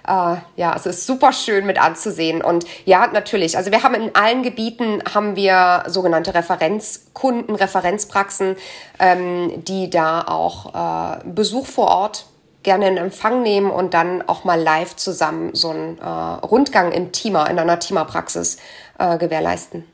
[0.06, 2.42] äh, äh, ja, es ist super schön mit anzusehen.
[2.42, 3.56] Und ja, natürlich.
[3.56, 8.56] Also wir haben in allen Gebieten haben wir sogenannte Referenzkunden, Referenzpraxen,
[8.98, 12.26] ähm, die da auch äh, Besuch vor Ort
[12.62, 17.12] gerne in Empfang nehmen und dann auch mal live zusammen so einen äh, Rundgang im
[17.12, 18.56] Teamer, in einer Teamerpraxis
[18.98, 19.84] äh, gewährleisten.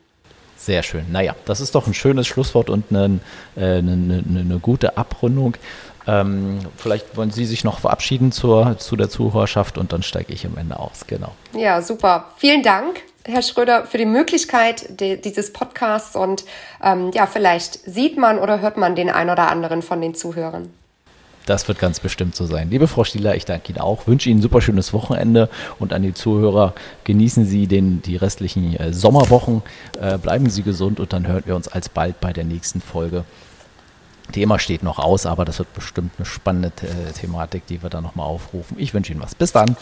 [0.55, 1.11] Sehr schön.
[1.11, 3.19] Naja, das ist doch ein schönes Schlusswort und eine,
[3.55, 5.57] eine, eine, eine gute Abrundung.
[6.07, 10.45] Ähm, vielleicht wollen Sie sich noch verabschieden zur, zu der Zuhörerschaft und dann steige ich
[10.45, 11.05] am Ende aus.
[11.07, 11.31] Genau.
[11.53, 12.29] Ja, super.
[12.37, 16.43] Vielen Dank, Herr Schröder, für die Möglichkeit de, dieses Podcasts und
[16.83, 20.69] ähm, ja, vielleicht sieht man oder hört man den ein oder anderen von den Zuhörern.
[21.45, 22.69] Das wird ganz bestimmt so sein.
[22.69, 25.49] Liebe Frau Stieler, ich danke Ihnen auch, wünsche Ihnen ein super schönes Wochenende
[25.79, 26.73] und an die Zuhörer
[27.03, 29.63] genießen Sie den, die restlichen äh, Sommerwochen,
[29.99, 33.23] äh, bleiben Sie gesund und dann hören wir uns alsbald bei der nächsten Folge
[34.31, 38.03] Thema steht noch aus, aber das wird bestimmt eine spannende äh, Thematik, die wir dann
[38.03, 38.77] nochmal aufrufen.
[38.79, 39.35] Ich wünsche Ihnen was.
[39.35, 39.75] Bis dann.